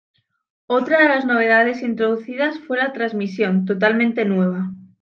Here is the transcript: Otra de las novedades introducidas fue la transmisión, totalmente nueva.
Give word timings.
Otra 0.65 0.97
de 0.99 1.09
las 1.09 1.25
novedades 1.25 1.83
introducidas 1.83 2.57
fue 2.57 2.77
la 2.79 2.91
transmisión, 2.91 3.65
totalmente 3.65 4.25
nueva. 4.25 4.71